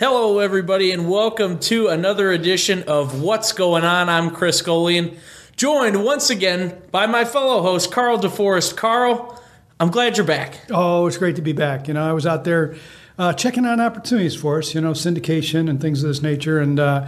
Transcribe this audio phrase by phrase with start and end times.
[0.00, 4.08] Hello, everybody, and welcome to another edition of What's Going On.
[4.08, 5.18] I'm Chris Golian,
[5.56, 8.78] joined once again by my fellow host, Carl DeForest.
[8.78, 9.38] Carl,
[9.78, 10.58] I'm glad you're back.
[10.70, 11.86] Oh, it's great to be back.
[11.86, 12.76] You know, I was out there
[13.18, 16.60] uh, checking on opportunities for us, you know, syndication and things of this nature.
[16.60, 17.06] And uh,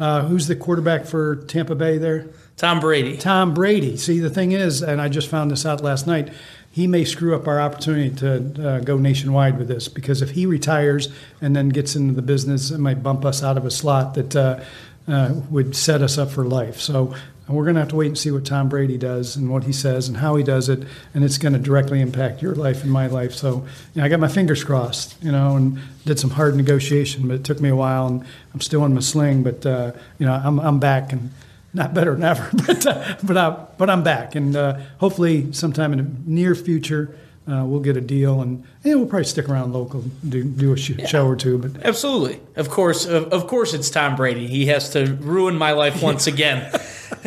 [0.00, 2.26] uh, who's the quarterback for Tampa Bay there?
[2.56, 3.16] Tom Brady.
[3.18, 3.96] Tom Brady.
[3.96, 6.32] See, the thing is, and I just found this out last night,
[6.72, 10.46] he may screw up our opportunity to uh, go nationwide with this because if he
[10.46, 11.10] retires
[11.40, 14.34] and then gets into the business, it might bump us out of a slot that
[14.34, 14.58] uh,
[15.06, 16.80] uh, would set us up for life.
[16.80, 17.14] So
[17.46, 19.72] we're going to have to wait and see what Tom Brady does and what he
[19.72, 22.90] says and how he does it, and it's going to directly impact your life and
[22.90, 23.34] my life.
[23.34, 27.28] So you know, I got my fingers crossed, you know, and did some hard negotiation,
[27.28, 30.24] but it took me a while, and I'm still in my sling, but uh, you
[30.24, 31.30] know, I'm, I'm back and
[31.74, 35.92] not better than ever, but uh, but I, but I'm back, and uh, hopefully sometime
[35.92, 37.16] in the near future.
[37.44, 40.76] Uh, we'll get a deal, and yeah, we'll probably stick around local, do do a
[40.76, 41.06] sh- yeah.
[41.06, 41.58] show or two.
[41.58, 44.46] But absolutely, of course, of, of course, it's Tom Brady.
[44.46, 46.72] He has to ruin my life once again.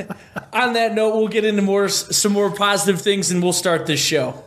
[0.54, 4.00] On that note, we'll get into more some more positive things, and we'll start this
[4.00, 4.42] show.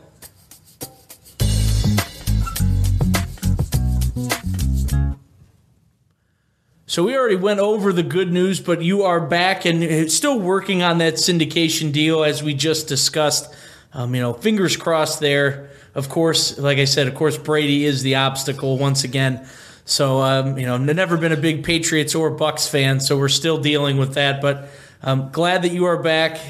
[6.99, 10.37] So we already went over the good news, but you are back and uh, still
[10.37, 13.55] working on that syndication deal as we just discussed.
[13.93, 15.71] Um, you know, fingers crossed there.
[15.95, 19.47] Of course, like I said, of course, Brady is the obstacle once again.
[19.85, 23.59] So, um, you know, never been a big Patriots or Bucs fan, so we're still
[23.59, 24.43] dealing with that.
[24.43, 24.69] But
[25.01, 26.41] I'm glad that you are back.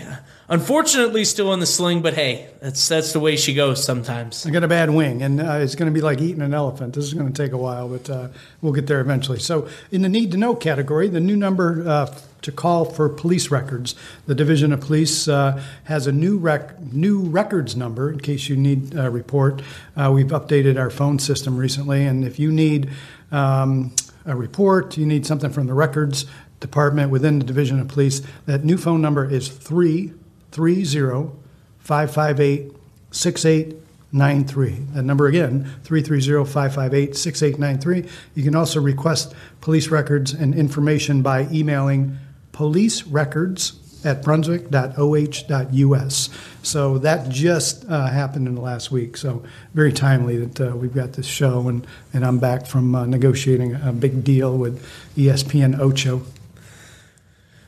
[0.51, 4.47] Unfortunately, still in the sling, but hey, that's that's the way she goes sometimes.
[4.47, 6.95] I got a bad wing, and uh, it's going to be like eating an elephant.
[6.95, 8.29] This is going to take a while, but uh,
[8.63, 9.41] we'll get there eventually.
[9.41, 13.51] So, in the need to know category, the new number uh, to call for police
[13.51, 18.49] records, the Division of Police uh, has a new rec- new records number in case
[18.49, 19.61] you need a report.
[19.99, 22.89] Uh, we've updated our phone system recently, and if you need
[23.31, 26.25] um, a report, you need something from the records
[26.61, 29.49] department within the Division of Police, that new phone number is
[30.53, 31.37] 330
[31.79, 32.73] 558
[33.11, 34.71] 6893.
[34.95, 38.11] That number again, 330 558 6893.
[38.35, 42.19] You can also request police records and information by emailing
[42.53, 46.29] police records at brunswick.oh.us.
[46.63, 49.17] So that just uh, happened in the last week.
[49.17, 49.43] So
[49.75, 53.75] very timely that uh, we've got this show, and, and I'm back from uh, negotiating
[53.75, 54.85] a big deal with
[55.17, 56.23] ESPN Ocho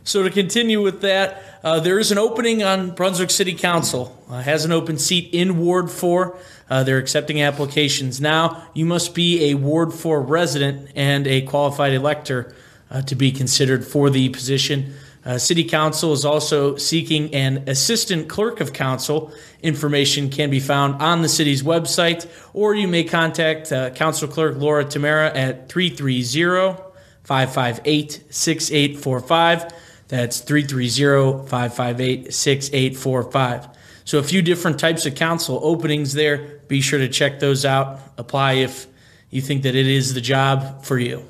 [0.04, 4.16] so to continue with that, uh, there is an opening on Brunswick City Council.
[4.28, 6.38] Uh, has an open seat in Ward Four.
[6.68, 8.66] Uh, they're accepting applications now.
[8.74, 12.54] You must be a Ward Four resident and a qualified elector
[12.90, 14.94] uh, to be considered for the position.
[15.24, 19.32] Uh, City Council is also seeking an assistant clerk of council.
[19.62, 24.56] Information can be found on the city's website, or you may contact uh, Council Clerk
[24.56, 26.82] Laura Tamara at 330
[27.24, 29.72] 558 6845.
[30.10, 33.68] That's 330 558 6845.
[34.04, 36.60] So, a few different types of council openings there.
[36.66, 38.00] Be sure to check those out.
[38.18, 38.88] Apply if
[39.30, 41.24] you think that it is the job for you.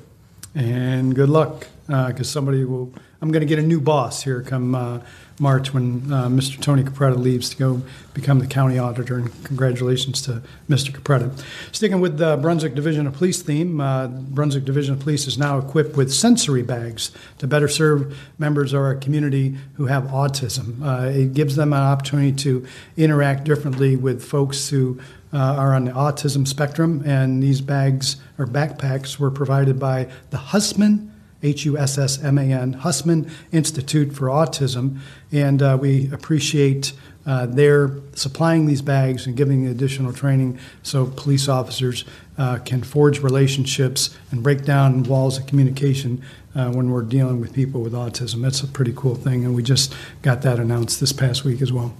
[0.55, 2.91] And good luck, because uh, somebody will.
[3.21, 5.01] I'm going to get a new boss here come uh,
[5.41, 6.61] March when uh, Mr.
[6.61, 7.81] Tony Capretta leaves to go
[8.13, 9.17] become the county auditor.
[9.17, 10.91] And congratulations to Mr.
[10.91, 11.43] Capretta.
[11.71, 15.57] Sticking with the Brunswick Division of Police theme, uh, Brunswick Division of Police is now
[15.57, 20.81] equipped with sensory bags to better serve members of our community who have autism.
[20.85, 22.65] Uh, it gives them an opportunity to
[22.95, 24.99] interact differently with folks who
[25.33, 30.37] uh, are on the autism spectrum, and these bags or backpacks were provided by the
[30.37, 31.11] Hussman
[31.43, 34.99] H U S S M A N, Hussman Institute for Autism,
[35.31, 36.93] and uh, we appreciate
[37.25, 42.03] uh, their supplying these bags and giving additional training so police officers
[42.37, 46.21] uh, can forge relationships and break down walls of communication
[46.55, 48.41] uh, when we're dealing with people with autism.
[48.41, 51.71] That's a pretty cool thing, and we just got that announced this past week as
[51.71, 51.93] well.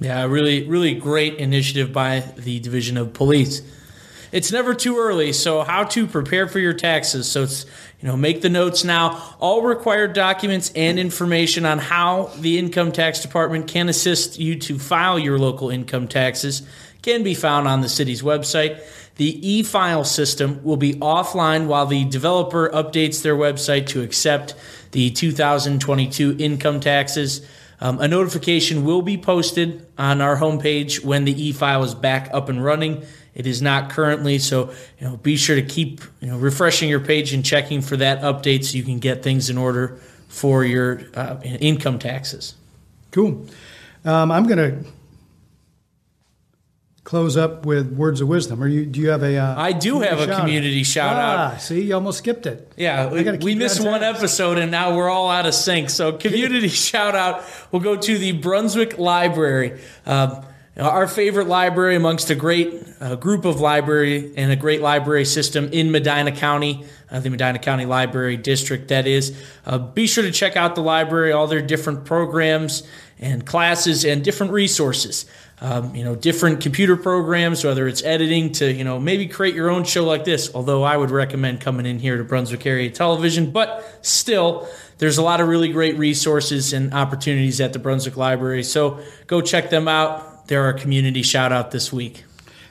[0.00, 3.62] Yeah, really, really great initiative by the Division of Police.
[4.36, 7.26] It's never too early, so how to prepare for your taxes.
[7.26, 7.64] So it's
[8.02, 9.34] you know, make the notes now.
[9.40, 14.78] All required documents and information on how the income tax department can assist you to
[14.78, 16.60] file your local income taxes
[17.00, 18.78] can be found on the city's website.
[19.14, 24.54] The e file system will be offline while the developer updates their website to accept
[24.90, 27.40] the 2022 income taxes.
[27.80, 32.28] Um, a notification will be posted on our homepage when the e file is back
[32.34, 33.02] up and running.
[33.36, 37.00] It is not currently, so you know, be sure to keep you know, refreshing your
[37.00, 39.98] page and checking for that update so you can get things in order
[40.28, 42.54] for your uh, income taxes.
[43.10, 43.46] Cool.
[44.06, 44.90] Um, I'm going to
[47.06, 48.62] close up with words of wisdom.
[48.62, 49.36] Or you do you have a?
[49.36, 51.38] Uh, I do have a community shout out.
[51.38, 52.72] Ah, see, you almost skipped it.
[52.76, 54.18] Yeah, we, we missed one task.
[54.18, 55.88] episode and now we're all out of sync.
[55.90, 59.80] So, community shout out We'll go to the Brunswick Library.
[60.04, 60.44] Um,
[60.78, 65.70] our favorite library amongst a great uh, group of library and a great library system
[65.72, 69.34] in Medina County, uh, the Medina County Library District, that is.
[69.64, 72.82] Uh, be sure to check out the library, all their different programs
[73.18, 75.24] and classes and different resources.
[75.58, 79.70] Um, you know, different computer programs, whether it's editing to, you know, maybe create your
[79.70, 80.54] own show like this.
[80.54, 84.68] Although I would recommend coming in here to Brunswick Area Television, but still,
[84.98, 88.62] there's a lot of really great resources and opportunities at the Brunswick Library.
[88.62, 90.35] So go check them out.
[90.46, 92.24] They're our community shout out this week.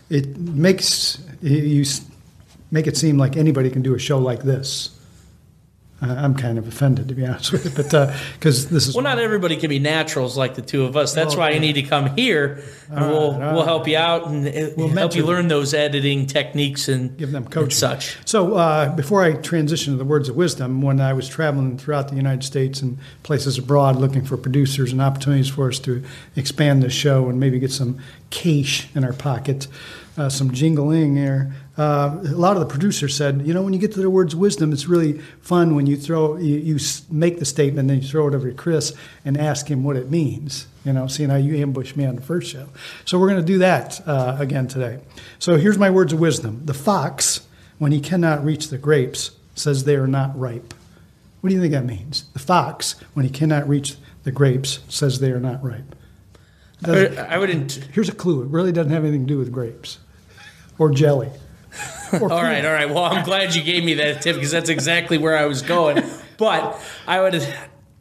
[0.10, 1.83] It makes you
[2.72, 4.92] make it seem like anybody can do a show like this.
[6.06, 9.04] Uh, I'm kind of offended, to be honest with you, but because this is Well,
[9.04, 11.13] not everybody can be naturals like the two of us.
[11.13, 14.28] That's Oh, why you need to come here, and we'll right, we'll help you out
[14.28, 15.30] and uh, We'll help you them.
[15.31, 17.72] learn those editing techniques and give them and coaching.
[17.72, 18.18] such.
[18.25, 22.10] So uh, before I transition to the words of wisdom, when I was traveling throughout
[22.10, 26.04] the United States and places abroad looking for producers and opportunities for us to
[26.36, 27.98] expand the show and maybe get some
[28.30, 29.68] cash in our pocket,
[30.18, 31.54] uh, some jingling there.
[31.77, 34.33] Uh, a lot of the producers said, you know, when you get to the words
[34.33, 36.80] wisdom, it's really fun when you throw, you, you
[37.12, 38.94] make the statement, then you throw it over to Chris
[39.25, 40.68] and ask him what it means.
[40.86, 42.69] You know, seeing how you ambushed me on the first show.
[43.04, 45.00] So we're going to do that uh, again today.
[45.39, 46.62] So here's my words of wisdom.
[46.66, 47.45] The fox,
[47.78, 50.74] when he cannot reach the grapes, says they are not ripe.
[51.42, 52.25] What do you think that means?
[52.33, 55.95] The fox, when he cannot reach the grapes, says they are not ripe.
[56.83, 58.44] I would, I would int- Here's a clue.
[58.44, 60.00] It really doesn't have anything to do with grapes
[60.78, 61.31] or jelly.
[62.13, 62.90] All right, all right.
[62.90, 66.04] Well, I'm glad you gave me that tip because that's exactly where I was going.
[66.38, 67.48] But I would,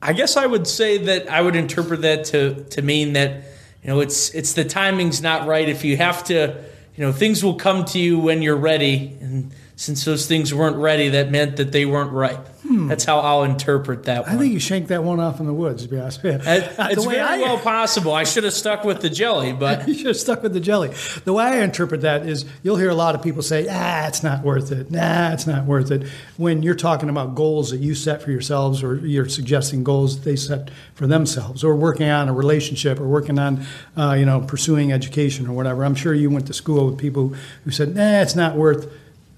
[0.03, 3.45] I guess I would say that I would interpret that to to mean that
[3.83, 5.69] you know it's it's the timing's not right.
[5.69, 6.65] If you have to,
[6.97, 10.76] you know, things will come to you when you're ready, and since those things weren't
[10.76, 12.49] ready, that meant that they weren't ripe.
[12.67, 14.31] That's how I'll interpret that one.
[14.31, 14.43] I one.
[14.43, 16.53] think you shanked that one off in the woods, to be honest with you.
[16.91, 18.12] It's way very I- well possible.
[18.15, 20.91] I should have stuck with the jelly, but You should have stuck with the jelly.
[21.25, 24.23] The way I interpret that is you'll hear a lot of people say, ah, it's
[24.23, 24.91] not worth it.
[24.91, 26.06] Nah, it's not worth it.
[26.38, 30.25] When you're talking about goals that you set for yourselves or you're suggesting goals that
[30.25, 33.67] they set for themselves or working on a relationship or working on,
[33.99, 35.85] uh, you know, pursuing education or whatever.
[35.85, 37.35] I'm sure you went to school with people
[37.65, 38.91] who said, nah, it's not worth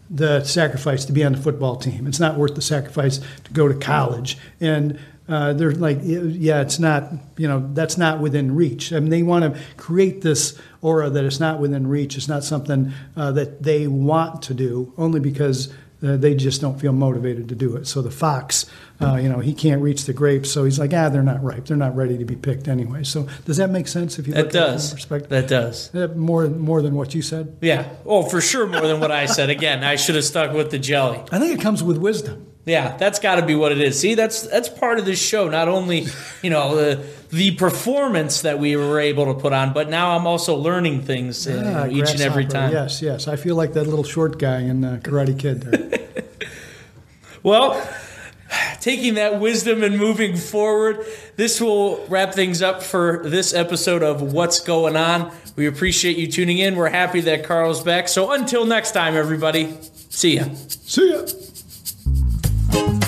[0.09, 2.07] the sacrifice to be on the football team.
[2.07, 4.39] It's not worth the sacrifice to go to college.
[4.61, 4.99] And
[5.29, 8.93] uh, they're like, yeah, it's not, you know, that's not within reach.
[8.93, 12.17] I mean, they want to create this aura that it's not within reach.
[12.17, 15.73] It's not something uh, that they want to do only because
[16.07, 17.87] uh, they just don't feel motivated to do it.
[17.87, 18.67] So the fox,
[19.01, 20.51] uh, you know, he can't reach the grapes.
[20.51, 21.67] So he's like, ah, they're not ripe.
[21.67, 23.05] They're not ready to be picked anyway.
[23.05, 24.91] So does that make sense if you that look at does.
[24.91, 25.31] that perspective?
[25.31, 25.95] That does.
[25.95, 27.57] Uh, more, more than what you said?
[27.61, 27.89] Yeah.
[28.05, 29.51] Oh, for sure, more than what I said.
[29.51, 31.23] Again, I should have stuck with the jelly.
[31.31, 32.47] I think it comes with wisdom.
[32.67, 33.99] Yeah, that's got to be what it is.
[33.99, 35.49] See, that's that's part of this show.
[35.49, 36.07] Not only
[36.43, 40.27] you know the the performance that we were able to put on, but now I'm
[40.27, 42.73] also learning things uh, you know, Ah, each and every time.
[42.73, 43.29] Yes, yes.
[43.29, 46.01] I feel like that little short guy in uh, Karate Kid there.
[47.43, 47.81] Well,
[48.81, 54.21] taking that wisdom and moving forward, this will wrap things up for this episode of
[54.33, 55.31] What's Going On.
[55.55, 56.75] We appreciate you tuning in.
[56.75, 58.09] We're happy that Carl's back.
[58.09, 59.77] So until next time, everybody,
[60.11, 60.47] see ya.
[60.67, 61.23] See ya.
[62.77, 63.06] Thank you.